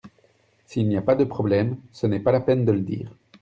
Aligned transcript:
S’il 0.65 0.87
n’y 0.87 0.97
a 0.97 1.01
pas 1.03 1.13
de 1.13 1.23
problème 1.25 1.77
ce 1.91 2.07
n’est 2.07 2.19
pas 2.19 2.31
la 2.31 2.41
peine 2.41 2.65
de 2.65 2.71
le 2.71 2.81
dire. 2.81 3.13